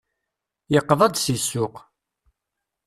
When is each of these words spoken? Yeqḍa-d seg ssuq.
Yeqḍa-d 0.73 1.13
seg 1.19 1.37
ssuq. 1.41 1.75